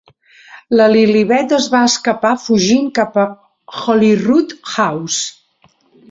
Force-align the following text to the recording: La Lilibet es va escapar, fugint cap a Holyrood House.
La 0.79 0.85
Lilibet 0.91 1.51
es 1.57 1.65
va 1.73 1.81
escapar, 1.89 2.31
fugint 2.45 2.87
cap 2.99 3.19
a 3.23 3.25
Holyrood 3.81 4.55
House. 4.71 5.21